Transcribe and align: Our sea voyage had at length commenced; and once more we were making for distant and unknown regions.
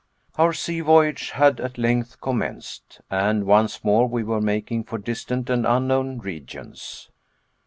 Our 0.35 0.51
sea 0.51 0.79
voyage 0.79 1.29
had 1.29 1.59
at 1.59 1.77
length 1.77 2.21
commenced; 2.21 3.01
and 3.11 3.45
once 3.45 3.83
more 3.83 4.07
we 4.07 4.23
were 4.23 4.41
making 4.41 4.85
for 4.85 4.97
distant 4.97 5.47
and 5.47 5.63
unknown 5.63 6.17
regions. 6.17 7.11